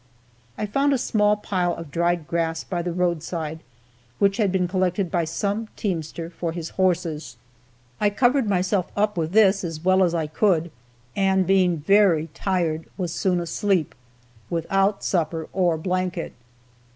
[0.57, 3.59] I found a small pile of dried grass by the roadside
[4.17, 7.37] which had been collected by some teamster for his horses.
[7.99, 10.71] I covered myself up with this as well as I could,
[11.15, 13.93] and being very tired, was soon asleep,
[14.49, 16.33] without supper or blanket.